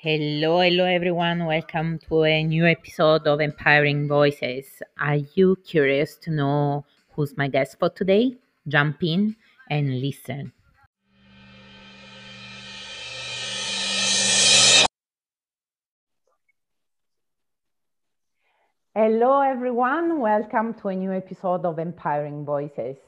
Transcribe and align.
Hello, 0.00 0.60
hello 0.60 0.84
everyone. 0.84 1.44
Welcome 1.44 1.98
to 2.06 2.22
a 2.22 2.44
new 2.44 2.64
episode 2.64 3.26
of 3.26 3.40
Empowering 3.40 4.06
Voices. 4.06 4.80
Are 4.96 5.16
you 5.34 5.56
curious 5.66 6.16
to 6.18 6.30
know 6.30 6.84
who's 7.14 7.36
my 7.36 7.48
guest 7.48 7.80
for 7.80 7.90
today? 7.90 8.36
Jump 8.68 9.02
in 9.02 9.34
and 9.68 10.00
listen. 10.00 10.52
Hello, 18.94 19.40
everyone. 19.40 20.20
Welcome 20.20 20.74
to 20.74 20.90
a 20.90 20.94
new 20.94 21.12
episode 21.12 21.64
of 21.64 21.80
Empowering 21.80 22.44
Voices. 22.44 22.98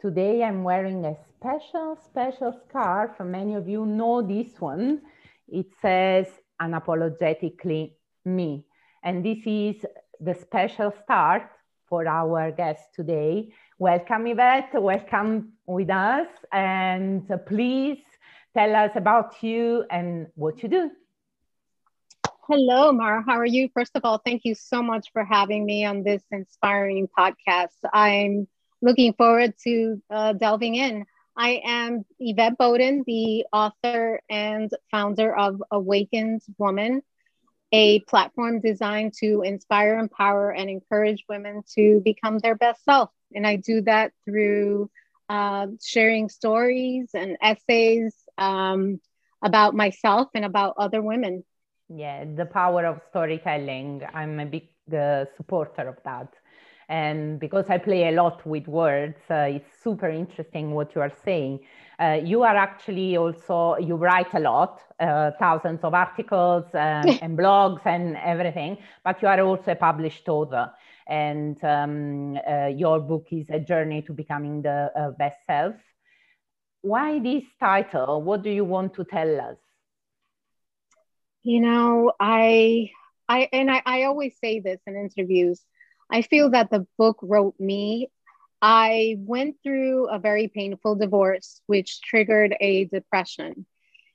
Today 0.00 0.42
I'm 0.42 0.64
wearing 0.64 1.04
a 1.04 1.16
special, 1.28 1.96
special 2.04 2.60
scarf. 2.66 3.12
Many 3.20 3.54
of 3.54 3.68
you 3.68 3.86
know 3.86 4.20
this 4.20 4.60
one. 4.60 5.02
It 5.46 5.66
says 5.82 6.26
unapologetically 6.60 7.92
me. 8.24 8.66
And 9.02 9.24
this 9.24 9.38
is 9.46 9.84
the 10.20 10.34
special 10.34 10.92
start 11.02 11.42
for 11.88 12.06
our 12.06 12.50
guest 12.52 12.94
today. 12.94 13.52
Welcome, 13.78 14.26
Yvette. 14.26 14.70
Welcome 14.74 15.52
with 15.66 15.90
us. 15.90 16.28
And 16.52 17.28
please 17.46 17.98
tell 18.54 18.76
us 18.76 18.92
about 18.94 19.42
you 19.42 19.84
and 19.90 20.26
what 20.34 20.62
you 20.62 20.68
do. 20.68 20.90
Hello, 22.46 22.92
Mara. 22.92 23.22
How 23.26 23.38
are 23.38 23.46
you? 23.46 23.68
First 23.72 23.92
of 23.94 24.04
all, 24.04 24.18
thank 24.18 24.44
you 24.44 24.54
so 24.54 24.82
much 24.82 25.12
for 25.12 25.24
having 25.24 25.64
me 25.64 25.84
on 25.84 26.02
this 26.02 26.22
inspiring 26.30 27.08
podcast. 27.16 27.78
I'm 27.92 28.48
looking 28.82 29.12
forward 29.14 29.54
to 29.64 30.02
uh, 30.10 30.32
delving 30.32 30.74
in. 30.74 31.06
I 31.36 31.60
am 31.64 32.04
Yvette 32.18 32.58
Bowden, 32.58 33.04
the 33.06 33.46
author 33.52 34.20
and 34.28 34.70
founder 34.90 35.36
of 35.36 35.62
Awakened 35.70 36.42
Woman, 36.58 37.02
a 37.72 38.00
platform 38.00 38.60
designed 38.60 39.14
to 39.20 39.42
inspire, 39.42 39.98
empower, 39.98 40.50
and 40.50 40.68
encourage 40.68 41.24
women 41.28 41.62
to 41.76 42.00
become 42.04 42.38
their 42.38 42.56
best 42.56 42.84
self. 42.84 43.10
And 43.32 43.46
I 43.46 43.56
do 43.56 43.82
that 43.82 44.12
through 44.24 44.90
uh, 45.28 45.68
sharing 45.82 46.28
stories 46.28 47.10
and 47.14 47.36
essays 47.40 48.14
um, 48.36 49.00
about 49.42 49.74
myself 49.74 50.28
and 50.34 50.44
about 50.44 50.74
other 50.78 51.00
women. 51.00 51.44
Yeah, 51.88 52.24
the 52.24 52.46
power 52.46 52.84
of 52.84 53.00
storytelling. 53.10 54.02
I'm 54.12 54.40
a 54.40 54.46
big 54.46 54.68
uh, 54.92 55.26
supporter 55.36 55.88
of 55.88 55.96
that. 56.04 56.32
And 56.90 57.38
because 57.38 57.66
I 57.70 57.78
play 57.78 58.08
a 58.08 58.10
lot 58.10 58.44
with 58.44 58.66
words, 58.66 59.16
uh, 59.30 59.46
it's 59.48 59.70
super 59.80 60.08
interesting 60.08 60.72
what 60.72 60.92
you 60.96 61.00
are 61.00 61.12
saying. 61.24 61.60
Uh, 62.00 62.18
you 62.24 62.42
are 62.42 62.56
actually 62.56 63.16
also, 63.16 63.76
you 63.76 63.94
write 63.94 64.34
a 64.34 64.40
lot, 64.40 64.80
uh, 64.98 65.30
thousands 65.38 65.84
of 65.84 65.94
articles 65.94 66.64
um, 66.74 67.18
and 67.22 67.38
blogs 67.38 67.80
and 67.84 68.16
everything, 68.16 68.76
but 69.04 69.22
you 69.22 69.28
are 69.28 69.40
also 69.40 69.70
a 69.70 69.76
published 69.76 70.28
author. 70.28 70.72
And 71.06 71.62
um, 71.62 72.36
uh, 72.48 72.66
your 72.66 72.98
book 72.98 73.28
is 73.30 73.46
A 73.50 73.60
Journey 73.60 74.02
to 74.02 74.12
Becoming 74.12 74.62
the 74.62 74.90
uh, 74.96 75.10
Best 75.12 75.46
Self. 75.46 75.76
Why 76.82 77.20
this 77.20 77.44
title? 77.60 78.20
What 78.20 78.42
do 78.42 78.50
you 78.50 78.64
want 78.64 78.94
to 78.94 79.04
tell 79.04 79.40
us? 79.40 79.58
You 81.44 81.60
know, 81.60 82.12
I, 82.18 82.90
I, 83.28 83.48
and 83.52 83.70
I, 83.70 83.80
I 83.86 84.02
always 84.04 84.36
say 84.40 84.58
this 84.58 84.80
in 84.88 84.96
interviews. 84.96 85.60
I 86.10 86.22
feel 86.22 86.50
that 86.50 86.70
the 86.70 86.86
book 86.98 87.18
wrote 87.22 87.54
me. 87.58 88.10
I 88.62 89.16
went 89.18 89.56
through 89.62 90.08
a 90.08 90.18
very 90.18 90.48
painful 90.48 90.96
divorce, 90.96 91.60
which 91.66 92.00
triggered 92.02 92.54
a 92.60 92.84
depression. 92.86 93.66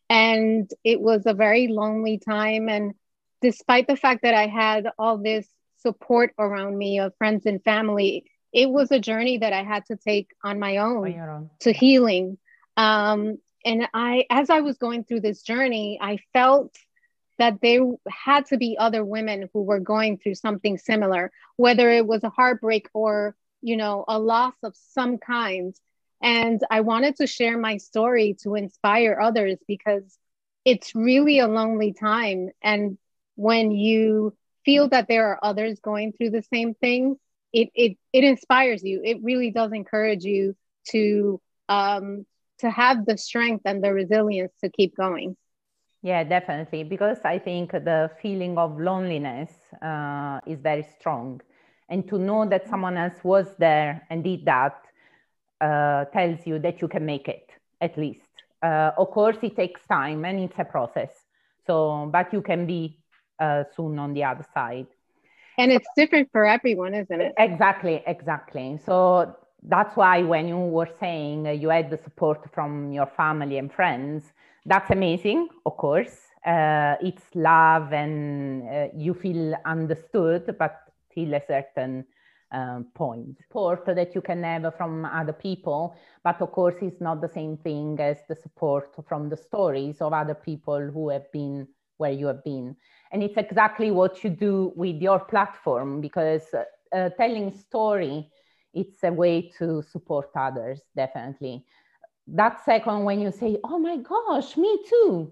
And 0.09 0.69
it 0.83 1.01
was 1.01 1.23
a 1.25 1.33
very 1.33 1.67
lonely 1.67 2.19
time. 2.19 2.69
And 2.69 2.93
despite 3.41 3.87
the 3.87 3.95
fact 3.95 4.21
that 4.21 4.35
I 4.35 4.47
had 4.47 4.87
all 4.99 5.17
this 5.17 5.47
support 5.77 6.33
around 6.37 6.77
me 6.77 6.99
of 6.99 7.15
friends 7.17 7.45
and 7.45 7.63
family, 7.63 8.25
it 8.53 8.69
was 8.69 8.91
a 8.91 8.99
journey 8.99 9.39
that 9.39 9.53
I 9.53 9.63
had 9.63 9.85
to 9.87 9.97
take 9.97 10.29
on 10.43 10.59
my 10.59 10.77
own, 10.77 11.49
to 11.61 11.71
healing. 11.73 12.37
Um, 12.77 13.37
and 13.65 13.87
I, 13.93 14.25
as 14.29 14.49
I 14.49 14.61
was 14.61 14.77
going 14.77 15.03
through 15.03 15.21
this 15.21 15.41
journey, 15.41 15.97
I 16.01 16.19
felt 16.33 16.75
that 17.37 17.59
there 17.61 17.81
had 18.09 18.45
to 18.47 18.57
be 18.57 18.77
other 18.77 19.03
women 19.03 19.49
who 19.53 19.63
were 19.63 19.79
going 19.79 20.17
through 20.17 20.35
something 20.35 20.77
similar, 20.77 21.31
whether 21.57 21.89
it 21.89 22.07
was 22.07 22.23
a 22.23 22.29
heartbreak 22.29 22.89
or, 22.93 23.35
you 23.61 23.77
know, 23.77 24.05
a 24.07 24.19
loss 24.19 24.55
of 24.63 24.75
some 24.75 25.17
kind. 25.17 25.75
And 26.21 26.61
I 26.71 26.81
wanted 26.81 27.17
to 27.17 27.27
share 27.27 27.57
my 27.57 27.77
story 27.77 28.37
to 28.43 28.55
inspire 28.55 29.19
others 29.21 29.57
because 29.67 30.17
it's 30.63 30.95
really 30.95 31.39
a 31.39 31.47
lonely 31.47 31.93
time. 31.93 32.49
And 32.61 32.97
when 33.35 33.71
you 33.71 34.35
feel 34.63 34.89
that 34.89 35.07
there 35.07 35.27
are 35.27 35.39
others 35.43 35.79
going 35.79 36.13
through 36.13 36.31
the 36.31 36.43
same 36.53 36.73
thing, 36.73 37.17
it 37.53 37.69
it 37.75 37.97
it 38.11 38.23
inspires 38.23 38.83
you. 38.83 39.01
It 39.03 39.19
really 39.21 39.51
does 39.51 39.71
encourage 39.71 40.23
you 40.23 40.55
to 40.89 41.39
um, 41.69 42.25
to 42.59 42.69
have 42.69 43.05
the 43.05 43.17
strength 43.17 43.63
and 43.65 43.83
the 43.83 43.93
resilience 43.93 44.53
to 44.63 44.69
keep 44.69 44.95
going. 44.95 45.37
Yeah, 46.05 46.23
definitely. 46.23 46.83
Because 46.83 47.17
I 47.25 47.39
think 47.39 47.71
the 47.71 48.11
feeling 48.21 48.59
of 48.59 48.79
loneliness 48.79 49.49
uh, 49.81 50.39
is 50.45 50.59
very 50.61 50.83
strong. 50.83 51.41
And 51.89 52.07
to 52.09 52.19
know 52.19 52.47
that 52.47 52.69
someone 52.69 52.95
else 52.95 53.23
was 53.23 53.47
there 53.57 54.05
and 54.11 54.23
did 54.23 54.45
that 54.45 54.75
uh, 55.61 56.05
tells 56.05 56.45
you 56.45 56.59
that 56.59 56.79
you 56.79 56.87
can 56.87 57.07
make 57.07 57.27
it, 57.27 57.49
at 57.81 57.97
least. 57.97 58.29
Uh, 58.61 58.91
of 58.99 59.09
course, 59.09 59.37
it 59.41 59.55
takes 59.55 59.81
time 59.87 60.25
and 60.25 60.39
it's 60.39 60.59
a 60.59 60.63
process. 60.63 61.09
So, 61.65 62.07
but 62.11 62.31
you 62.31 62.41
can 62.43 62.67
be 62.67 62.99
uh, 63.39 63.63
soon 63.75 63.97
on 63.97 64.13
the 64.13 64.25
other 64.25 64.45
side. 64.53 64.85
And 65.57 65.71
it's 65.71 65.87
different 65.97 66.29
for 66.31 66.45
everyone, 66.45 66.93
isn't 66.93 67.19
it? 67.19 67.33
Exactly, 67.39 68.03
exactly. 68.05 68.79
So 68.85 69.35
that's 69.63 69.95
why 69.97 70.21
when 70.21 70.47
you 70.47 70.57
were 70.57 70.89
saying 70.99 71.47
you 71.59 71.69
had 71.69 71.89
the 71.89 71.97
support 71.97 72.47
from 72.53 72.91
your 72.91 73.07
family 73.07 73.57
and 73.57 73.73
friends, 73.73 74.33
that's 74.65 74.89
amazing, 74.91 75.49
of 75.65 75.77
course. 75.77 76.17
Uh, 76.45 76.95
it's 77.01 77.23
love 77.33 77.93
and 77.93 78.67
uh, 78.67 78.87
you 78.95 79.13
feel 79.13 79.55
understood, 79.65 80.55
but 80.59 80.79
till 81.13 81.33
a 81.33 81.41
certain 81.47 82.05
um, 82.51 82.87
point. 82.93 83.37
Support 83.37 83.85
that 83.87 84.13
you 84.13 84.21
can 84.21 84.43
have 84.43 84.75
from 84.77 85.05
other 85.05 85.33
people, 85.33 85.95
but 86.23 86.41
of 86.41 86.51
course, 86.51 86.75
it's 86.81 87.01
not 87.01 87.21
the 87.21 87.27
same 87.27 87.57
thing 87.57 87.99
as 87.99 88.17
the 88.27 88.35
support 88.35 88.95
from 89.07 89.29
the 89.29 89.37
stories 89.37 90.01
of 90.01 90.13
other 90.13 90.35
people 90.35 90.79
who 90.79 91.09
have 91.09 91.31
been 91.31 91.67
where 91.97 92.11
you 92.11 92.27
have 92.27 92.43
been. 92.43 92.75
And 93.11 93.23
it's 93.23 93.37
exactly 93.37 93.89
what 93.91 94.23
you 94.23 94.29
do 94.29 94.73
with 94.75 95.01
your 95.01 95.19
platform 95.19 96.01
because 96.01 96.43
uh, 96.93 97.09
telling 97.17 97.53
story, 97.57 98.29
it's 98.73 99.03
a 99.03 99.11
way 99.11 99.49
to 99.57 99.81
support 99.81 100.29
others, 100.35 100.81
definitely 100.95 101.65
that 102.27 102.63
second 102.65 103.03
when 103.03 103.19
you 103.19 103.31
say, 103.31 103.57
oh 103.63 103.77
my 103.77 103.97
gosh, 103.97 104.57
me 104.57 104.79
too, 104.89 105.31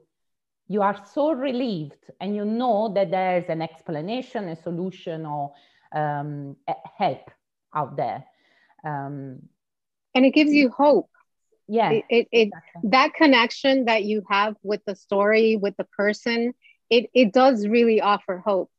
you 0.68 0.82
are 0.82 0.98
so 1.14 1.32
relieved 1.32 2.12
and 2.22 2.36
you 2.36 2.46
know 2.46 2.92
that 2.94 3.12
there's 3.12 3.50
an 3.50 3.62
explanation, 3.62 4.48
a 4.50 4.56
solution, 4.56 5.26
or 5.26 5.54
um, 5.94 6.56
help 6.98 7.32
out 7.76 7.96
there. 7.98 8.24
Um, 8.84 9.42
and 10.16 10.26
it 10.26 10.32
gives 10.32 10.54
you 10.54 10.70
hope. 10.70 11.10
Yeah. 11.68 11.92
It, 11.92 12.06
it, 12.10 12.28
it 12.32 12.48
exactly. 12.48 12.90
That 12.92 13.14
connection 13.14 13.86
that 13.86 14.04
you 14.04 14.24
have 14.30 14.56
with 14.64 14.82
the 14.86 14.96
story, 14.96 15.56
with 15.56 15.76
the 15.78 15.86
person, 15.86 16.54
it, 16.90 17.10
it 17.14 17.34
does 17.34 17.68
really 17.68 18.02
offer 18.02 18.38
hope. 18.38 18.70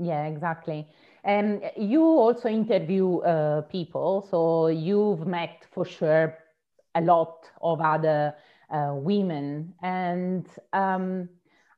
Yeah, 0.00 0.26
exactly. 0.26 0.86
And 1.22 1.62
you 1.76 2.02
also 2.02 2.48
interview 2.48 3.18
uh, 3.18 3.62
people, 3.62 4.26
so 4.30 4.68
you've 4.68 5.26
met 5.26 5.64
for 5.72 5.84
sure 5.84 6.38
a 6.94 7.00
lot 7.00 7.50
of 7.60 7.80
other 7.80 8.34
uh, 8.70 8.92
women. 8.94 9.74
And 9.82 10.46
um, 10.72 11.28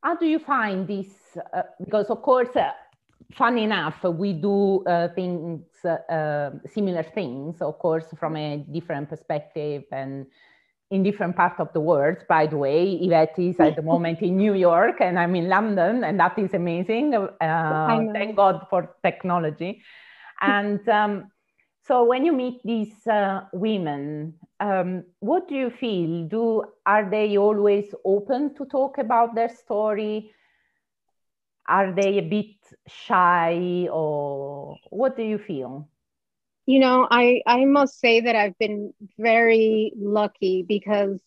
how 0.02 0.16
do 0.16 0.26
you 0.26 0.38
find 0.38 0.86
this? 0.86 1.36
Uh, 1.52 1.62
because, 1.84 2.06
of 2.06 2.22
course, 2.22 2.54
uh, 2.56 2.70
fun 3.34 3.58
enough, 3.58 4.02
we 4.04 4.32
do 4.32 4.84
uh, 4.84 5.08
things, 5.14 5.62
uh, 5.84 6.50
similar 6.66 7.02
things, 7.02 7.60
of 7.60 7.78
course, 7.78 8.06
from 8.18 8.36
a 8.36 8.64
different 8.72 9.08
perspective 9.08 9.84
and 9.92 10.26
in 10.90 11.02
different 11.02 11.34
parts 11.34 11.58
of 11.58 11.72
the 11.72 11.80
world. 11.80 12.18
By 12.28 12.46
the 12.46 12.56
way, 12.56 12.92
Yvette 12.92 13.38
is 13.38 13.58
at 13.58 13.74
the 13.76 13.82
moment 13.92 14.22
in 14.22 14.36
New 14.36 14.54
York 14.54 15.00
and 15.00 15.18
I'm 15.18 15.34
in 15.34 15.48
London, 15.48 16.04
and 16.04 16.20
that 16.20 16.38
is 16.38 16.54
amazing. 16.54 17.14
Uh, 17.14 18.06
thank 18.12 18.36
God 18.36 18.66
for 18.70 18.94
technology. 19.02 19.82
And 20.40 20.86
um, 20.88 21.30
so 21.86 22.04
when 22.04 22.24
you 22.24 22.32
meet 22.32 22.60
these 22.64 23.06
uh, 23.06 23.42
women, 23.52 24.34
um, 24.60 25.04
what 25.20 25.48
do 25.48 25.54
you 25.54 25.70
feel? 25.70 26.26
Do 26.28 26.64
are 26.86 27.08
they 27.10 27.36
always 27.36 27.94
open 28.04 28.54
to 28.56 28.64
talk 28.66 28.98
about 28.98 29.34
their 29.34 29.48
story? 29.48 30.32
Are 31.68 31.92
they 31.92 32.18
a 32.18 32.22
bit 32.22 32.56
shy, 32.86 33.88
or 33.92 34.76
what 34.90 35.16
do 35.16 35.22
you 35.22 35.38
feel? 35.38 35.88
You 36.66 36.80
know, 36.80 37.06
I 37.10 37.42
I 37.46 37.64
must 37.64 37.98
say 38.00 38.20
that 38.20 38.34
I've 38.36 38.58
been 38.58 38.92
very 39.18 39.92
lucky 39.96 40.64
because 40.66 41.20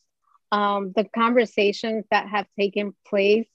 um, 0.51 0.93
the 0.95 1.05
conversations 1.05 2.05
that 2.11 2.27
have 2.29 2.47
taken 2.59 2.93
place 3.07 3.47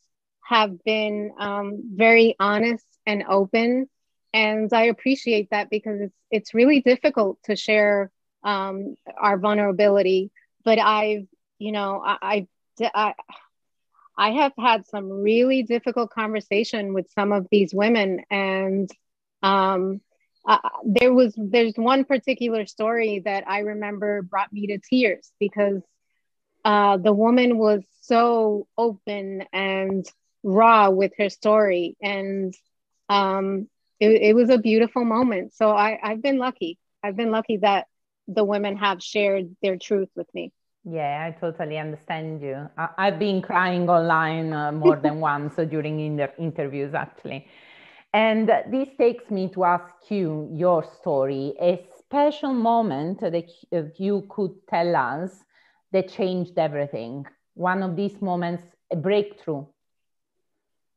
have 0.45 0.83
been 0.85 1.33
um, 1.39 1.83
very 1.95 2.37
honest 2.41 2.87
and 3.07 3.25
open. 3.29 3.89
And 4.35 4.71
I 4.73 4.87
appreciate 4.87 5.51
that 5.53 5.71
because 5.71 6.01
it's, 6.01 6.17
it's 6.31 6.55
really 6.55 6.81
difficult 6.81 7.39
to 7.45 7.55
share 7.57 8.11
um, 8.43 8.97
our 9.17 9.39
vulnerability. 9.39 10.33
But 10.65 10.81
I've, 10.81 11.27
you 11.59 11.73
know, 11.73 12.03
I, 12.05 12.49
I, 12.81 13.15
I 14.17 14.31
have 14.31 14.53
had 14.59 14.87
some 14.87 15.09
really 15.09 15.63
difficult 15.63 16.11
conversation 16.11 16.95
with 16.95 17.11
some 17.15 17.33
of 17.33 17.47
these 17.51 17.73
women, 17.73 18.23
and 18.31 18.91
um, 19.43 20.01
uh, 20.47 20.59
there 20.85 21.13
was 21.13 21.35
there's 21.37 21.75
one 21.77 22.05
particular 22.05 22.67
story 22.67 23.23
that 23.25 23.45
I 23.49 23.61
remember 23.61 24.23
brought 24.23 24.53
me 24.53 24.67
to 24.69 24.79
tears 24.79 25.31
because 25.41 25.83
uh, 26.65 26.97
the 26.97 27.13
woman 27.13 27.59
was 27.59 27.83
so 28.03 28.67
open 28.77 29.45
and 29.53 30.07
raw 30.43 30.91
with 30.91 31.13
her 31.19 31.29
story, 31.29 31.97
and 32.03 32.55
um, 33.09 33.69
it, 34.05 34.23
it 34.23 34.35
was 34.35 34.51
a 34.51 34.59
beautiful 34.59 35.05
moment. 35.05 35.55
So 35.55 35.71
I, 35.71 35.99
I've 36.03 36.23
been 36.23 36.39
lucky. 36.39 36.79
I've 37.03 37.17
been 37.17 37.31
lucky 37.31 37.59
that 37.59 37.87
the 38.29 38.45
women 38.45 38.77
have 38.77 39.03
shared 39.03 39.57
their 39.63 39.77
truth 39.77 40.09
with 40.17 40.29
me. 40.35 40.53
Yeah, 40.85 41.27
I 41.27 41.41
totally 41.41 41.79
understand 41.79 42.43
you. 42.43 42.69
I, 42.77 43.07
have 43.07 43.19
been 43.19 43.41
crying 43.41 43.89
online 43.89 44.53
uh, 44.53 44.73
more 44.73 44.97
than 44.97 45.21
once 45.33 45.59
uh, 45.59 45.65
during 45.65 45.99
inter- 46.01 46.35
interviews, 46.39 46.93
actually. 46.95 47.47
And 48.13 48.49
uh, 48.51 48.63
this 48.71 48.89
takes 48.99 49.31
me 49.31 49.49
to 49.55 49.65
ask 49.65 49.95
you 50.11 50.49
your 50.53 50.85
story, 51.01 51.55
a 51.61 51.87
special 51.99 52.53
moment 52.53 53.21
that 53.21 53.51
uh, 53.73 53.83
you 53.97 54.27
could 54.29 54.53
tell 54.69 54.95
us 54.95 55.31
that 55.93 56.11
changed 56.11 56.59
everything. 56.59 57.25
One 57.55 57.83
of 57.83 57.97
these 57.97 58.21
moments, 58.21 58.65
a 58.91 58.97
breakthrough, 58.97 59.65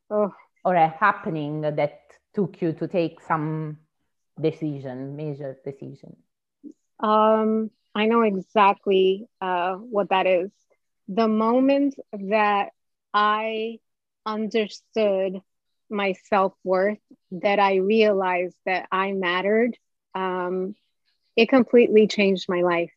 oh. 0.10 0.34
or 0.66 0.76
a 0.76 0.90
happening 0.90 1.62
that 1.62 2.02
took 2.38 2.64
you 2.64 2.74
to 2.74 2.88
take 2.88 3.22
some 3.22 3.80
decision, 4.42 5.18
major 5.18 5.58
decision. 5.66 6.18
Um, 7.00 7.72
I 7.96 8.08
know 8.08 8.22
exactly 8.24 9.28
uh, 9.42 9.76
what 9.76 10.10
that 10.10 10.28
is. 10.28 10.52
The 11.10 11.28
moment 11.28 11.96
that 12.14 12.72
I 13.14 13.80
understood 14.26 15.42
my 15.90 16.14
self 16.30 16.54
worth, 16.64 17.00
that 17.32 17.60
I 17.60 17.78
realized 17.78 18.58
that 18.66 18.88
I 18.92 19.14
mattered, 19.14 19.78
um, 20.16 20.76
it 21.38 21.50
completely 21.50 22.08
changed 22.08 22.48
my 22.50 22.62
life. 22.62 22.94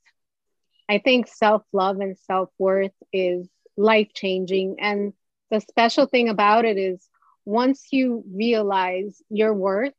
I 0.88 0.98
think 0.98 1.28
self 1.28 1.62
love 1.72 2.00
and 2.00 2.18
self 2.18 2.50
worth 2.58 2.94
is 3.12 3.48
life 3.76 4.12
changing. 4.14 4.76
And 4.80 5.14
the 5.50 5.60
special 5.60 6.06
thing 6.06 6.28
about 6.28 6.64
it 6.66 6.78
is 6.78 7.09
once 7.50 7.88
you 7.90 8.22
realize 8.32 9.22
your 9.28 9.52
worth, 9.52 9.94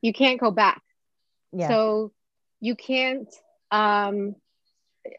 you 0.00 0.12
can't 0.12 0.40
go 0.40 0.50
back. 0.50 0.82
Yeah. 1.52 1.68
So 1.68 2.12
you 2.60 2.76
can't 2.76 3.28
um, 3.70 4.36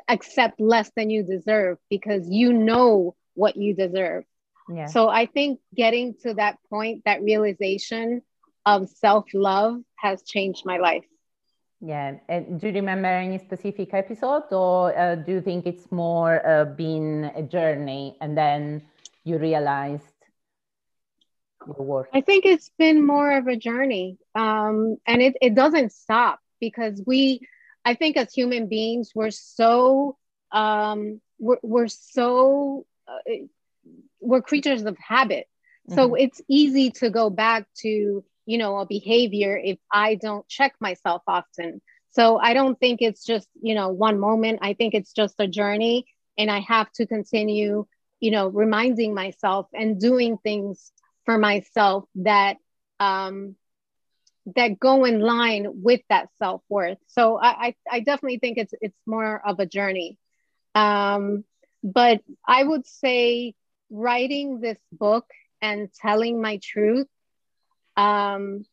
accept 0.08 0.60
less 0.60 0.92
than 0.96 1.10
you 1.10 1.24
deserve 1.24 1.78
because 1.90 2.30
you 2.30 2.54
know 2.54 3.16
what 3.34 3.58
you 3.58 3.76
deserve. 3.76 4.24
Yeah. 4.74 4.88
So 4.88 5.10
I 5.10 5.26
think 5.26 5.60
getting 5.76 6.16
to 6.24 6.34
that 6.36 6.58
point, 6.70 7.04
that 7.06 7.22
realization 7.22 8.22
of 8.66 8.90
self 8.90 9.26
love 9.34 9.82
has 9.98 10.24
changed 10.24 10.64
my 10.66 10.78
life. 10.78 11.06
Yeah. 11.82 12.18
And 12.30 12.60
do 12.60 12.68
you 12.68 12.74
remember 12.74 13.08
any 13.08 13.38
specific 13.38 13.94
episode, 13.94 14.52
or 14.52 14.98
uh, 14.98 15.16
do 15.16 15.34
you 15.34 15.42
think 15.42 15.66
it's 15.68 15.92
more 15.92 16.46
uh, 16.48 16.66
been 16.66 17.32
a 17.36 17.44
journey 17.44 18.18
and 18.22 18.38
then 18.38 18.82
you 19.24 19.38
realized 19.38 20.15
your 21.68 21.86
work? 21.86 22.10
I 22.14 22.22
think 22.22 22.46
it's 22.46 22.70
been 22.78 23.06
more 23.06 23.38
of 23.38 23.48
a 23.48 23.56
journey, 23.56 24.18
um, 24.34 24.98
and 25.08 25.22
it, 25.22 25.36
it 25.42 25.56
doesn't 25.56 25.92
stop 25.92 26.40
because 26.60 27.02
we 27.06 27.42
I 27.86 27.94
think 27.94 28.18
as 28.18 28.34
human 28.34 28.68
beings, 28.68 29.12
we're 29.14 29.32
so 29.32 30.18
um, 30.52 31.22
we're, 31.38 31.60
we're 31.62 31.88
so 31.88 32.86
uh, 33.08 33.34
we're 34.20 34.42
creatures 34.42 34.84
of 34.84 34.98
habit. 34.98 35.46
So 35.90 36.08
mm-hmm. 36.08 36.16
it's 36.18 36.42
easy 36.50 36.90
to 36.92 37.12
go 37.12 37.30
back 37.30 37.68
to 37.82 38.24
you 38.48 38.58
know 38.58 38.80
a 38.80 38.88
behavior 38.88 39.56
if 39.64 39.78
I 39.92 40.16
don't 40.16 40.48
check 40.48 40.74
myself 40.80 41.22
often. 41.28 41.82
So 42.12 42.38
I 42.38 42.54
don't 42.54 42.80
think 42.80 43.02
it's 43.02 43.24
just 43.24 43.48
you 43.62 43.76
know 43.76 43.90
one 43.90 44.20
moment. 44.20 44.60
I 44.64 44.74
think 44.74 44.96
it's 44.96 45.14
just 45.14 45.36
a 45.38 45.48
journey, 45.48 46.08
and 46.40 46.50
I 46.50 46.62
have 46.62 46.92
to 46.94 47.06
continue 47.06 47.86
you 48.20 48.32
know 48.32 48.48
reminding 48.48 49.14
myself 49.14 49.68
and 49.74 50.02
doing 50.02 50.40
things 50.40 50.92
for 51.26 51.38
myself 51.38 52.06
that 52.16 52.58
um, 53.00 53.56
that 54.56 54.80
go 54.80 55.06
in 55.06 55.20
line 55.20 55.68
with 55.84 56.02
that 56.10 56.30
self-worth. 56.38 57.00
So 57.08 57.38
I, 57.38 57.48
I, 57.48 57.76
I 57.92 58.00
definitely 58.02 58.40
think 58.40 58.58
it's 58.58 58.74
it's 58.82 58.98
more 59.06 59.42
of 59.46 59.60
a 59.60 59.66
journey. 59.66 60.18
Um, 60.76 61.44
but 61.86 62.22
i 62.48 62.64
would 62.64 62.86
say 62.88 63.54
writing 63.92 64.60
this 64.60 64.80
book 64.92 65.26
and 65.62 65.94
telling 65.94 66.42
my 66.42 66.60
truth 66.62 67.08
um, 67.96 68.66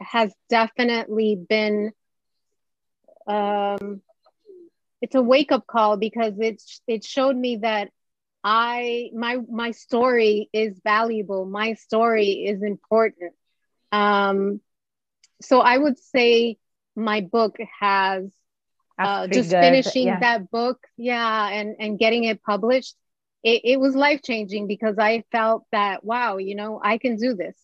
has 0.00 0.34
definitely 0.50 1.36
been 1.36 1.92
um, 3.26 4.02
it's 5.00 5.14
a 5.14 5.22
wake-up 5.22 5.66
call 5.66 5.96
because 5.96 6.34
it's 6.38 6.80
it 6.86 7.04
showed 7.04 7.36
me 7.36 7.58
that 7.58 7.90
i 8.44 9.10
my 9.14 9.38
my 9.50 9.72
story 9.72 10.48
is 10.52 10.80
valuable 10.84 11.46
my 11.46 11.74
story 11.74 12.46
is 12.46 12.62
important 12.62 13.32
um, 13.92 14.60
so 15.42 15.60
I 15.60 15.76
would 15.78 15.98
say 15.98 16.58
my 16.96 17.20
book 17.20 17.56
has 17.80 18.30
uh, 18.98 19.28
just 19.28 19.50
finishing 19.50 20.06
yeah. 20.06 20.20
that 20.20 20.50
book, 20.50 20.78
yeah, 20.96 21.48
and 21.48 21.76
and 21.78 21.98
getting 21.98 22.24
it 22.24 22.42
published. 22.42 22.94
It, 23.42 23.62
it 23.64 23.80
was 23.80 23.94
life 23.94 24.22
changing 24.22 24.66
because 24.66 24.98
I 24.98 25.24
felt 25.32 25.64
that 25.72 26.04
wow, 26.04 26.38
you 26.38 26.54
know, 26.54 26.80
I 26.82 26.98
can 26.98 27.16
do 27.16 27.34
this. 27.34 27.56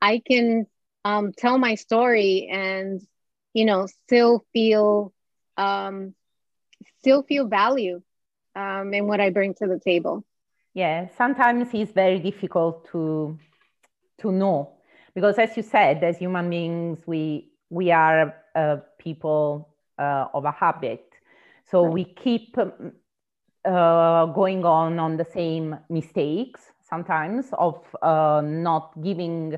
I 0.00 0.20
can 0.24 0.66
um, 1.04 1.32
tell 1.32 1.58
my 1.58 1.74
story 1.76 2.48
and 2.52 3.00
you 3.54 3.64
know 3.64 3.86
still 3.86 4.44
feel 4.52 5.12
um, 5.56 6.14
still 6.98 7.22
feel 7.22 7.46
value 7.46 8.02
um, 8.54 8.92
in 8.94 9.06
what 9.06 9.20
I 9.20 9.30
bring 9.30 9.54
to 9.54 9.66
the 9.66 9.78
table. 9.78 10.24
Yeah, 10.74 11.08
sometimes 11.16 11.68
it's 11.72 11.92
very 11.92 12.18
difficult 12.18 12.88
to 12.92 13.38
to 14.18 14.32
know 14.32 14.72
because 15.14 15.38
as 15.38 15.56
you 15.56 15.62
said 15.62 16.02
as 16.02 16.18
human 16.18 16.48
beings 16.48 16.98
we 17.06 17.50
we 17.70 17.90
are 17.90 18.34
uh, 18.54 18.76
people 18.98 19.68
uh, 19.98 20.26
of 20.32 20.44
a 20.44 20.52
habit 20.52 21.04
so 21.70 21.82
right. 21.82 21.92
we 21.92 22.04
keep 22.04 22.56
um, 22.58 22.92
uh, 23.64 24.26
going 24.26 24.64
on 24.64 24.98
on 24.98 25.16
the 25.16 25.24
same 25.24 25.76
mistakes 25.88 26.72
sometimes 26.88 27.46
of 27.58 27.82
uh, 28.02 28.40
not 28.44 28.92
giving 29.02 29.56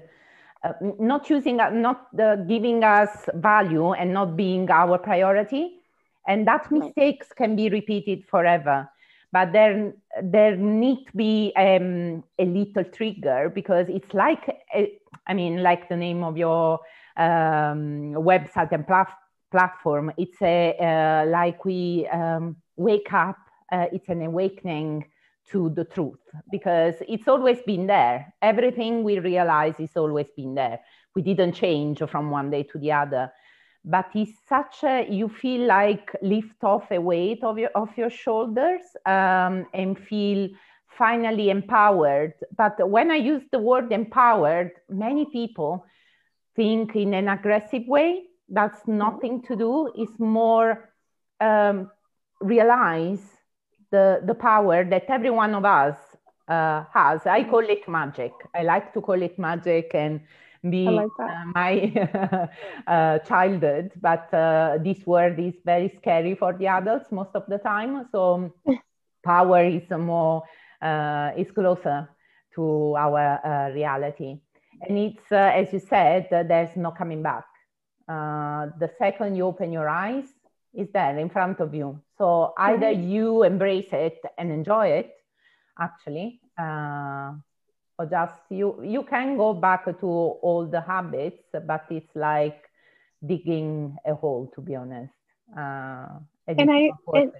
uh, 0.64 0.72
not 0.98 1.24
choosing 1.24 1.60
uh, 1.60 1.70
not 1.70 2.08
giving 2.48 2.82
us 2.82 3.28
value 3.34 3.92
and 3.92 4.12
not 4.12 4.36
being 4.36 4.70
our 4.70 4.98
priority 4.98 5.80
and 6.26 6.46
that 6.46 6.70
mistakes 6.70 7.28
can 7.36 7.56
be 7.56 7.68
repeated 7.68 8.24
forever. 8.26 8.88
But 9.32 9.52
there 9.52 9.92
there 10.22 10.56
need 10.56 11.06
to 11.06 11.16
be 11.16 11.52
um, 11.56 12.22
a 12.38 12.44
little 12.44 12.84
trigger 12.84 13.50
because 13.52 13.88
it's 13.88 14.14
like 14.14 14.48
a, 14.74 14.92
I 15.26 15.34
mean 15.34 15.62
like 15.62 15.88
the 15.88 15.96
name 15.96 16.22
of 16.22 16.36
your 16.36 16.80
um, 17.16 18.14
website 18.14 18.70
and 18.72 18.86
plat- 18.86 19.18
platform. 19.50 20.12
It's 20.16 20.40
a 20.40 20.76
uh, 20.78 21.30
like 21.30 21.64
we 21.64 22.06
um, 22.12 22.56
wake 22.76 23.12
up 23.12 23.36
uh, 23.72 23.86
it's 23.92 24.08
an 24.08 24.22
awakening 24.22 25.04
to 25.50 25.68
the 25.70 25.84
truth 25.84 26.20
because 26.50 26.94
it's 27.08 27.28
always 27.28 27.60
been 27.66 27.86
there. 27.86 28.32
Everything 28.40 29.02
we 29.02 29.18
realize 29.18 29.78
is 29.78 29.96
always 29.96 30.26
been 30.36 30.54
there. 30.54 30.80
We 31.14 31.22
didn't 31.22 31.52
change 31.52 32.02
from 32.08 32.30
one 32.30 32.50
day 32.50 32.62
to 32.64 32.78
the 32.78 32.92
other 32.92 33.32
but 33.84 34.06
it's 34.14 34.38
such 34.48 34.82
a 34.84 35.06
you 35.10 35.28
feel 35.28 35.66
like 35.66 36.10
lift 36.22 36.62
off 36.62 36.90
a 36.90 36.98
weight 36.98 37.42
of 37.44 37.58
your 37.58 37.70
of 37.74 37.88
your 37.96 38.10
shoulders 38.10 38.82
um, 39.06 39.66
and 39.74 39.98
feel 39.98 40.48
finally 40.98 41.50
empowered. 41.50 42.34
But 42.56 42.88
when 42.88 43.10
i 43.10 43.16
use 43.16 43.42
the 43.50 43.58
word 43.58 43.92
empowered 43.92 44.70
many 44.88 45.26
people 45.26 45.84
think 46.56 46.96
in 46.96 47.14
an 47.14 47.28
aggressive 47.28 47.86
way. 47.86 48.24
That's 48.48 48.80
mm-hmm. 48.80 48.98
nothing 48.98 49.42
to 49.42 49.56
do. 49.56 49.92
It's 49.96 50.18
more 50.18 50.90
um, 51.40 51.90
realize 52.40 53.22
the 53.90 54.22
the 54.24 54.34
power 54.34 54.84
that 54.84 55.04
every 55.08 55.30
one 55.30 55.54
of 55.54 55.64
us 55.64 55.96
uh, 56.48 56.84
has. 56.92 57.26
I 57.26 57.44
call 57.44 57.68
it 57.68 57.88
magic. 57.88 58.32
I 58.54 58.62
like 58.62 58.92
to 58.94 59.00
call 59.00 59.20
it 59.22 59.38
magic 59.38 59.92
and 59.94 60.20
be 60.70 60.88
like 60.88 61.08
uh, 61.20 61.44
my 61.54 62.48
uh, 62.86 63.18
childhood, 63.20 63.92
but 64.00 64.32
uh, 64.32 64.78
this 64.82 65.06
word 65.06 65.38
is 65.38 65.54
very 65.64 65.92
scary 65.96 66.34
for 66.34 66.52
the 66.52 66.66
adults 66.66 67.12
most 67.12 67.30
of 67.34 67.44
the 67.48 67.58
time. 67.58 68.08
So 68.12 68.52
power 69.24 69.64
is 69.64 69.88
more 69.90 70.42
uh, 70.80 71.30
is 71.36 71.50
closer 71.50 72.08
to 72.54 72.94
our 72.96 73.40
uh, 73.44 73.74
reality. 73.74 74.38
And 74.82 74.98
it's, 74.98 75.32
uh, 75.32 75.52
as 75.54 75.72
you 75.72 75.80
said, 75.80 76.28
there's 76.30 76.76
no 76.76 76.90
coming 76.90 77.22
back. 77.22 77.46
Uh, 78.08 78.66
the 78.78 78.90
second 78.98 79.36
you 79.36 79.44
open 79.44 79.72
your 79.72 79.88
eyes, 79.88 80.26
is 80.74 80.88
there 80.92 81.16
in 81.18 81.30
front 81.30 81.60
of 81.60 81.74
you. 81.74 82.00
So 82.18 82.52
either 82.58 82.86
mm-hmm. 82.86 83.08
you 83.08 83.42
embrace 83.44 83.92
it 83.92 84.20
and 84.36 84.50
enjoy 84.50 84.88
it, 84.88 85.14
actually, 85.78 86.40
uh, 86.58 87.32
or 87.98 88.06
just 88.06 88.34
you 88.50 88.82
you 88.82 89.02
can 89.04 89.36
go 89.36 89.52
back 89.54 89.84
to 89.84 90.06
all 90.06 90.66
the 90.70 90.80
habits, 90.80 91.42
but 91.52 91.84
it's 91.90 92.14
like 92.14 92.62
digging 93.24 93.96
a 94.06 94.14
hole, 94.14 94.50
to 94.54 94.60
be 94.60 94.74
honest. 94.74 95.12
Uh, 95.56 96.06
and 96.56 96.70
I, 96.70 96.90
and 97.12 97.32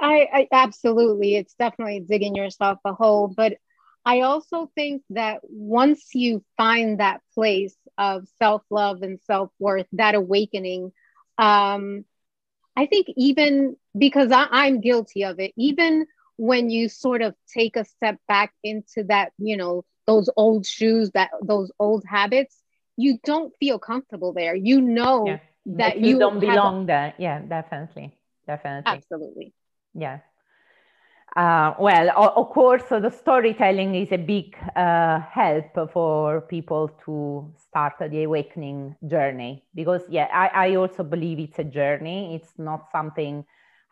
I, 0.00 0.28
I 0.32 0.48
absolutely, 0.52 1.36
it's 1.36 1.54
definitely 1.54 2.00
digging 2.00 2.34
yourself 2.36 2.78
a 2.84 2.92
hole, 2.92 3.28
but 3.28 3.54
I 4.04 4.20
also 4.20 4.70
think 4.74 5.02
that 5.10 5.40
once 5.42 6.10
you 6.14 6.44
find 6.56 7.00
that 7.00 7.20
place 7.34 7.76
of 7.98 8.26
self 8.38 8.62
love 8.70 9.02
and 9.02 9.20
self 9.22 9.50
worth, 9.58 9.86
that 9.92 10.14
awakening, 10.14 10.92
um, 11.38 12.04
I 12.76 12.86
think 12.86 13.06
even 13.16 13.76
because 13.96 14.30
I, 14.30 14.46
I'm 14.50 14.80
guilty 14.80 15.24
of 15.24 15.40
it, 15.40 15.52
even 15.56 16.06
when 16.36 16.70
you 16.70 16.88
sort 16.88 17.22
of 17.22 17.34
take 17.52 17.76
a 17.76 17.84
step 17.84 18.16
back 18.28 18.52
into 18.62 19.04
that, 19.04 19.32
you 19.38 19.56
know, 19.56 19.84
those 20.06 20.28
old 20.36 20.66
shoes, 20.66 21.10
that 21.14 21.30
those 21.42 21.70
old 21.78 22.04
habits, 22.06 22.56
you 22.96 23.18
don't 23.24 23.52
feel 23.58 23.78
comfortable 23.78 24.32
there. 24.32 24.54
You 24.54 24.80
know 24.80 25.26
yeah. 25.26 25.38
that 25.66 25.98
you, 25.98 26.10
you, 26.10 26.18
don't 26.18 26.40
belong 26.40 26.84
a, 26.84 26.86
there. 26.86 27.14
Yeah, 27.18 27.40
definitely. 27.40 28.16
Definitely. 28.46 28.92
Absolutely. 28.92 29.54
Yeah. 29.94 30.18
Uh, 31.36 31.74
well, 31.80 32.10
of 32.36 32.50
course, 32.50 32.84
the 32.84 33.10
storytelling 33.10 33.96
is 33.96 34.12
a 34.12 34.16
big 34.16 34.56
uh, 34.76 35.18
help 35.20 35.90
for 35.92 36.42
people 36.42 36.88
to 37.04 37.52
start 37.56 37.94
the 37.98 38.22
awakening 38.22 38.94
journey 39.08 39.64
because, 39.74 40.02
yeah, 40.08 40.28
I, 40.32 40.68
I, 40.68 40.74
also 40.76 41.02
believe 41.02 41.40
it's 41.40 41.58
a 41.58 41.64
journey. 41.64 42.36
It's 42.36 42.52
not 42.56 42.86
something 42.92 43.44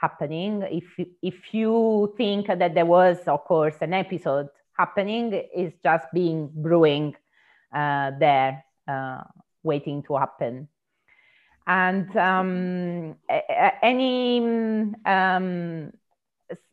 happening. 0.02 0.62
If 0.71 1.06
if 1.23 1.54
you 1.54 2.12
think 2.16 2.49
that 2.49 2.75
there 2.75 2.87
was, 2.87 3.18
of 3.26 3.44
course, 3.44 3.76
an 3.80 3.94
episode 3.94 4.49
happening, 4.76 5.30
it's 5.32 5.76
just 5.82 6.06
being 6.12 6.50
brewing 6.52 7.14
uh, 7.73 8.11
there, 8.18 8.64
uh, 8.88 9.23
waiting 9.62 10.02
to 10.04 10.16
happen. 10.16 10.68
And 11.66 12.14
um, 12.16 13.14
any 13.82 14.40
um, 15.06 15.92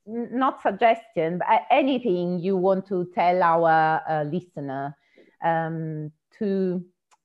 not 0.08 0.62
suggestion, 0.62 1.38
but 1.38 1.66
anything 1.70 2.40
you 2.40 2.58
want 2.58 2.88
to 2.88 3.06
tell 3.14 3.44
our 3.44 4.02
uh, 4.10 4.24
listener 4.24 4.98
um, 5.44 6.12
to 6.40 6.84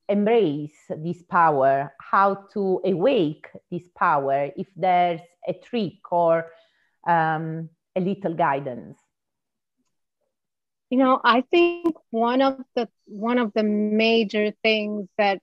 embrace 0.09 0.77
this 0.89 1.23
power, 1.23 1.93
how 2.01 2.35
to 2.53 2.81
awake 2.85 3.49
this 3.71 3.89
power, 3.95 4.51
if 4.57 4.67
there's 4.77 5.21
a 5.47 5.53
trick 5.53 6.01
or 6.11 6.47
um, 7.07 7.69
a 7.97 8.01
little 8.01 8.35
guidance. 8.35 8.99
You 10.91 10.99
know, 10.99 11.21
I 11.25 11.41
think 11.41 11.97
one 12.11 12.43
of 12.43 12.61
the 12.75 12.89
one 13.07 13.39
of 13.39 13.53
the 13.55 13.63
major 13.63 14.53
things 14.63 15.09
that 15.19 15.41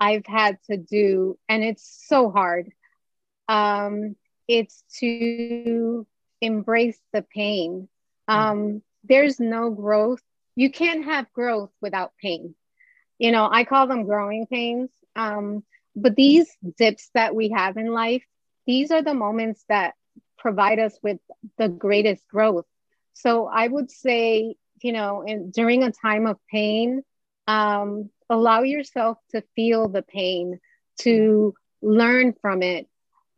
I've 0.00 0.26
had 0.26 0.58
to 0.70 0.76
do, 0.76 1.38
and 1.48 1.62
it's 1.62 2.06
so 2.08 2.30
hard, 2.30 2.72
um, 3.48 4.16
it's 4.48 4.82
to 4.98 6.06
embrace 6.40 6.98
the 7.12 7.22
pain. 7.22 7.88
Mm. 8.28 8.34
Um, 8.34 8.82
there's 9.04 9.38
no 9.38 9.70
growth. 9.70 10.22
You 10.56 10.70
can't 10.70 11.04
have 11.04 11.32
growth 11.32 11.70
without 11.80 12.12
pain. 12.20 12.54
You 13.20 13.32
know, 13.32 13.48
I 13.50 13.64
call 13.64 13.86
them 13.86 14.06
growing 14.06 14.46
pains. 14.46 14.90
Um, 15.14 15.64
but 15.94 16.16
these 16.16 16.48
dips 16.78 17.10
that 17.14 17.34
we 17.34 17.50
have 17.50 17.76
in 17.76 17.92
life, 17.92 18.24
these 18.66 18.90
are 18.90 19.02
the 19.02 19.14
moments 19.14 19.64
that 19.68 19.94
provide 20.38 20.78
us 20.80 20.98
with 21.02 21.18
the 21.58 21.68
greatest 21.68 22.26
growth. 22.28 22.66
So 23.12 23.46
I 23.46 23.68
would 23.68 23.90
say, 23.90 24.56
you 24.82 24.92
know, 24.92 25.22
in, 25.22 25.50
during 25.50 25.82
a 25.84 25.92
time 25.92 26.26
of 26.26 26.38
pain, 26.50 27.02
um, 27.46 28.10
allow 28.30 28.62
yourself 28.62 29.18
to 29.32 29.42
feel 29.54 29.88
the 29.88 30.02
pain, 30.02 30.60
to 31.00 31.54
learn 31.82 32.34
from 32.40 32.62
it. 32.62 32.88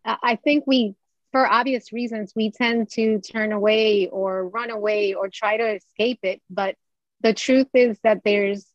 I 0.04 0.36
think 0.36 0.64
we 0.66 0.94
for 1.32 1.46
obvious 1.50 1.92
reasons, 1.92 2.34
we 2.36 2.50
tend 2.50 2.90
to 2.90 3.20
turn 3.20 3.52
away 3.52 4.08
or 4.08 4.48
run 4.48 4.70
away 4.70 5.14
or 5.14 5.28
try 5.28 5.56
to 5.56 5.74
escape 5.74 6.20
it. 6.22 6.42
But 6.50 6.76
the 7.22 7.32
truth 7.32 7.68
is 7.74 7.98
that 8.04 8.20
there's, 8.24 8.66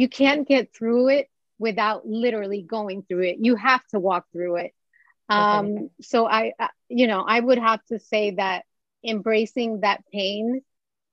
you 0.00 0.08
can't 0.08 0.48
get 0.48 0.72
through 0.74 1.08
it 1.08 1.28
without 1.58 2.06
literally 2.06 2.62
going 2.62 3.02
through 3.02 3.24
it. 3.24 3.36
You 3.38 3.54
have 3.56 3.86
to 3.88 4.00
walk 4.00 4.24
through 4.32 4.56
it. 4.56 4.72
Um, 5.28 5.66
okay. 5.66 5.88
So 6.00 6.26
I, 6.26 6.54
you 6.88 7.06
know, 7.06 7.20
I 7.20 7.38
would 7.38 7.58
have 7.58 7.84
to 7.88 7.98
say 7.98 8.30
that 8.36 8.64
embracing 9.04 9.80
that 9.80 10.02
pain 10.10 10.62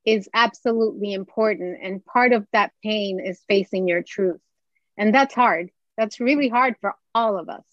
is 0.05 0.29
absolutely 0.33 1.11
important. 1.11 1.79
And 1.83 2.05
part 2.05 2.31
of 2.31 2.47
that 2.53 2.71
pain 2.81 3.19
is 3.19 3.43
facing 3.49 3.89
your 3.89 4.03
truth. 4.03 4.39
And 4.95 5.13
that's 5.13 5.35
hard. 5.35 5.69
That's 5.97 6.21
really 6.21 6.47
hard 6.47 6.75
for 6.79 6.95
all 7.13 7.37
of 7.37 7.49
us. 7.49 7.65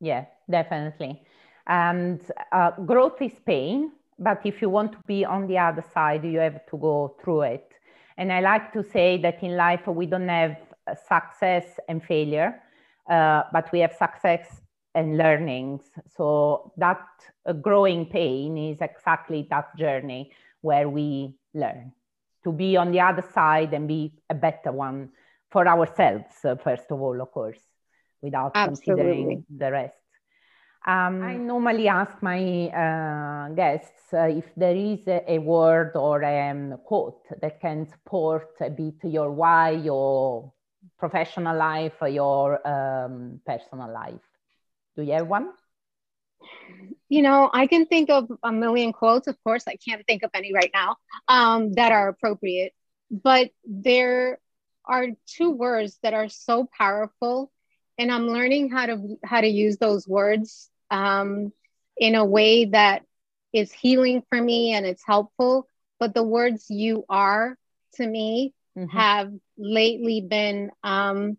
Yeah, 0.00 0.24
definitely. 0.50 1.22
And 1.68 2.20
uh, 2.50 2.72
growth 2.72 3.22
is 3.22 3.38
pain, 3.46 3.92
but 4.18 4.40
if 4.44 4.60
you 4.60 4.68
want 4.68 4.92
to 4.94 4.98
be 5.06 5.24
on 5.24 5.46
the 5.46 5.58
other 5.58 5.84
side, 5.94 6.24
you 6.24 6.40
have 6.40 6.66
to 6.66 6.76
go 6.76 7.14
through 7.22 7.42
it. 7.42 7.73
And 8.16 8.32
I 8.32 8.40
like 8.40 8.72
to 8.72 8.82
say 8.82 9.18
that 9.18 9.42
in 9.42 9.56
life, 9.56 9.86
we 9.86 10.06
don't 10.06 10.28
have 10.28 10.56
success 11.08 11.64
and 11.88 12.02
failure, 12.02 12.60
uh, 13.08 13.42
but 13.52 13.70
we 13.72 13.80
have 13.80 13.92
success 13.92 14.60
and 14.94 15.18
learnings. 15.18 15.82
So 16.16 16.72
that 16.76 17.04
uh, 17.46 17.52
growing 17.52 18.06
pain 18.06 18.56
is 18.56 18.78
exactly 18.80 19.46
that 19.50 19.76
journey 19.76 20.32
where 20.60 20.88
we 20.88 21.34
learn 21.52 21.92
to 22.44 22.52
be 22.52 22.76
on 22.76 22.92
the 22.92 23.00
other 23.00 23.24
side 23.32 23.72
and 23.72 23.88
be 23.88 24.12
a 24.30 24.34
better 24.34 24.70
one 24.70 25.10
for 25.50 25.66
ourselves, 25.66 26.44
uh, 26.44 26.56
first 26.56 26.90
of 26.90 27.00
all, 27.00 27.20
of 27.20 27.30
course, 27.32 27.60
without 28.22 28.52
Absolutely. 28.54 28.94
considering 28.94 29.44
the 29.56 29.72
rest. 29.72 30.03
Um, 30.86 31.22
I 31.22 31.36
normally 31.36 31.88
ask 31.88 32.22
my 32.22 32.68
uh, 32.68 33.48
guests 33.54 34.12
uh, 34.12 34.28
if 34.28 34.44
there 34.54 34.76
is 34.76 35.06
a, 35.06 35.24
a 35.32 35.38
word 35.38 35.92
or 35.94 36.22
a 36.22 36.50
um, 36.50 36.78
quote 36.84 37.24
that 37.40 37.58
can 37.58 37.86
support 37.88 38.50
a 38.60 38.68
bit 38.68 38.96
your 39.02 39.30
why, 39.30 39.70
your 39.70 40.52
professional 40.98 41.56
life, 41.56 41.94
or 42.02 42.08
your 42.08 42.68
um, 42.68 43.40
personal 43.46 43.90
life. 43.90 44.20
Do 44.94 45.02
you 45.02 45.12
have 45.12 45.26
one? 45.26 45.52
You 47.08 47.22
know, 47.22 47.50
I 47.54 47.66
can 47.66 47.86
think 47.86 48.10
of 48.10 48.30
a 48.42 48.52
million 48.52 48.92
quotes. 48.92 49.26
Of 49.26 49.42
course, 49.42 49.64
I 49.66 49.76
can't 49.76 50.06
think 50.06 50.22
of 50.22 50.30
any 50.34 50.52
right 50.52 50.70
now 50.74 50.96
um, 51.28 51.72
that 51.72 51.92
are 51.92 52.08
appropriate, 52.08 52.74
but 53.10 53.50
there 53.64 54.38
are 54.84 55.06
two 55.26 55.50
words 55.50 55.98
that 56.02 56.12
are 56.12 56.28
so 56.28 56.68
powerful 56.76 57.50
and 57.96 58.12
i'm 58.12 58.28
learning 58.28 58.70
how 58.70 58.84
to 58.84 59.16
how 59.24 59.40
to 59.40 59.46
use 59.46 59.78
those 59.78 60.06
words 60.06 60.70
um, 60.94 61.52
in 61.96 62.14
a 62.14 62.24
way 62.24 62.66
that 62.66 63.02
is 63.52 63.72
healing 63.72 64.22
for 64.28 64.40
me 64.40 64.72
and 64.74 64.86
it's 64.86 65.04
helpful. 65.04 65.68
But 65.98 66.14
the 66.14 66.22
words 66.22 66.66
you 66.70 67.04
are 67.08 67.56
to 67.94 68.06
me 68.06 68.52
mm-hmm. 68.78 68.96
have 68.96 69.32
lately 69.58 70.20
been 70.20 70.70
um, 70.82 71.36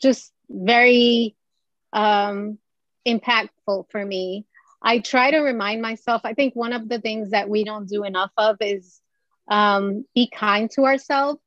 just 0.00 0.32
very 0.48 1.36
um, 1.92 2.58
impactful 3.06 3.90
for 3.90 4.04
me. 4.04 4.46
I 4.82 5.00
try 5.00 5.30
to 5.30 5.40
remind 5.40 5.82
myself, 5.82 6.22
I 6.24 6.32
think 6.32 6.56
one 6.56 6.72
of 6.72 6.88
the 6.88 7.00
things 7.00 7.30
that 7.30 7.50
we 7.50 7.64
don't 7.64 7.88
do 7.88 8.04
enough 8.04 8.32
of 8.38 8.56
is 8.60 9.00
um, 9.48 10.06
be 10.14 10.26
kind 10.28 10.70
to 10.72 10.86
ourselves. 10.86 11.40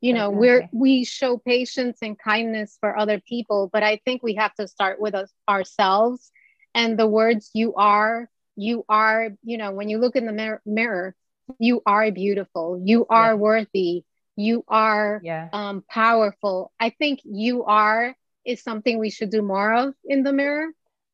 You 0.00 0.14
know, 0.14 0.30
we're 0.30 0.68
we 0.72 1.04
show 1.04 1.38
patience 1.38 1.98
and 2.02 2.18
kindness 2.18 2.76
for 2.80 2.98
other 2.98 3.20
people, 3.20 3.70
but 3.72 3.84
I 3.84 4.00
think 4.04 4.20
we 4.20 4.34
have 4.34 4.52
to 4.56 4.66
start 4.66 5.00
with 5.00 5.14
us 5.14 5.30
ourselves 5.48 6.32
and 6.74 6.98
the 6.98 7.06
words 7.06 7.50
you 7.54 7.74
are 7.74 8.28
you 8.56 8.84
are 8.88 9.30
you 9.42 9.58
know 9.58 9.72
when 9.72 9.88
you 9.88 9.98
look 9.98 10.16
in 10.16 10.26
the 10.26 10.32
mir- 10.32 10.62
mirror 10.66 11.14
you 11.58 11.82
are 11.86 12.10
beautiful 12.10 12.80
you 12.84 13.06
are 13.08 13.32
yeah. 13.32 13.34
worthy 13.36 14.04
you 14.36 14.64
are 14.68 15.20
yeah. 15.24 15.48
um, 15.52 15.82
powerful 15.88 16.72
i 16.80 16.90
think 16.90 17.20
you 17.24 17.64
are 17.64 18.14
is 18.44 18.62
something 18.62 18.98
we 18.98 19.10
should 19.10 19.30
do 19.30 19.42
more 19.42 19.72
of 19.74 19.94
in 20.04 20.22
the 20.22 20.32
mirror 20.32 20.68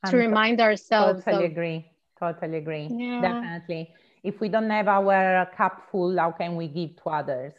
to 0.07 0.17
I'm 0.17 0.17
remind 0.17 0.61
ourselves 0.61 1.25
totally 1.25 1.45
of, 1.47 1.51
agree 1.53 1.87
totally 2.19 2.59
agree 2.59 2.95
yeah. 2.99 3.21
definitely 3.21 3.95
if 4.23 4.41
we 4.41 4.49
don't 4.49 4.71
have 4.71 4.89
our 4.89 5.47
cup 5.57 5.83
full 5.91 6.17
how 6.19 6.31
can 6.33 6.57
we 6.57 6.69
give 6.69 6.97
to 6.97 7.11
others 7.11 7.55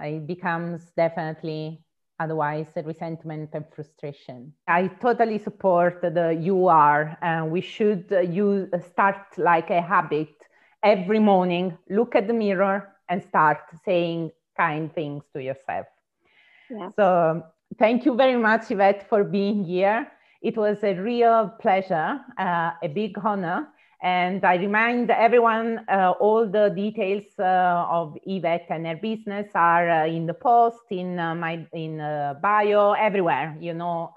it 0.00 0.26
becomes 0.26 0.90
definitely 0.96 1.85
otherwise 2.18 2.66
resentment 2.84 3.50
and 3.52 3.64
frustration. 3.74 4.52
I 4.66 4.88
totally 4.88 5.38
support 5.38 6.00
the 6.02 6.38
you 6.40 6.68
are, 6.68 7.16
and 7.22 7.50
we 7.50 7.60
should 7.60 8.06
uh, 8.12 8.20
use 8.20 8.68
uh, 8.72 8.80
start 8.80 9.16
like 9.36 9.70
a 9.70 9.80
habit 9.80 10.28
every 10.82 11.18
morning. 11.18 11.76
Look 11.90 12.14
at 12.14 12.26
the 12.26 12.32
mirror 12.32 12.88
and 13.08 13.22
start 13.22 13.58
saying 13.84 14.30
kind 14.56 14.92
things 14.94 15.24
to 15.34 15.42
yourself. 15.42 15.86
Yeah. 16.70 16.90
So 16.96 17.44
thank 17.78 18.04
you 18.04 18.14
very 18.14 18.36
much, 18.36 18.70
Yvette, 18.70 19.08
for 19.08 19.24
being 19.24 19.64
here. 19.64 20.08
It 20.42 20.56
was 20.56 20.82
a 20.82 20.94
real 20.94 21.52
pleasure, 21.60 22.20
uh, 22.38 22.72
a 22.82 22.88
big 22.88 23.16
honor. 23.22 23.68
And 24.02 24.44
I 24.44 24.56
remind 24.56 25.10
everyone, 25.10 25.80
uh, 25.88 26.12
all 26.20 26.46
the 26.46 26.68
details 26.68 27.24
uh, 27.38 27.86
of 27.88 28.16
Yvette 28.24 28.66
and 28.68 28.86
her 28.86 28.96
business 28.96 29.46
are 29.54 29.88
uh, 29.88 30.06
in 30.06 30.26
the 30.26 30.34
post, 30.34 30.82
in 30.90 31.18
uh, 31.18 31.34
my 31.34 31.66
in 31.72 32.00
uh, 32.00 32.34
bio, 32.42 32.92
everywhere. 32.92 33.56
You 33.58 33.74
know, 33.74 34.12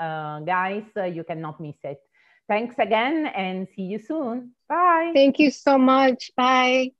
guys, 0.46 0.84
you 0.96 1.24
cannot 1.24 1.60
miss 1.60 1.78
it. 1.84 2.02
Thanks 2.48 2.76
again, 2.80 3.28
and 3.28 3.68
see 3.76 3.84
you 3.84 4.00
soon. 4.00 4.52
Bye. 4.68 5.12
Thank 5.14 5.40
you 5.40 5.52
so 5.52 5.78
much. 5.78 6.32
Bye. 6.36 6.92